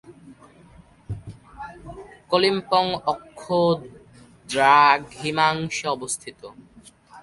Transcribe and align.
কালিম্পং 2.29 2.85
অক্ষ-দ্রাঘিমাংশে 3.13 3.85
অবস্থিত। 5.87 6.41